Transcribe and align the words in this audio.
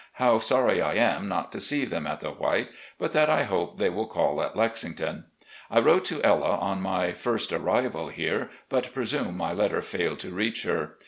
how 0.13 0.39
sorry 0.39 0.81
I 0.81 0.95
am 0.95 1.27
not 1.27 1.51
to 1.51 1.61
see 1.61 1.85
them 1.85 2.07
at 2.07 2.21
the 2.21 2.31
White, 2.31 2.69
but 2.97 3.11
that 3.11 3.29
I 3.29 3.43
hope 3.43 3.77
they 3.77 3.87
will 3.91 4.07
call 4.07 4.41
at 4.41 4.55
Lexington. 4.55 5.25
I 5.69 5.79
wrote 5.79 6.05
to 6.05 6.23
Ella 6.23 6.57
on 6.57 6.81
my 6.81 7.11
first 7.11 7.53
arrival 7.53 8.07
here, 8.09 8.49
but 8.67 8.95
presume 8.95 9.37
my 9.37 9.53
letter 9.53 9.83
failed 9.83 10.17
to 10.21 10.31
reach 10.31 10.63
her. 10.63 10.97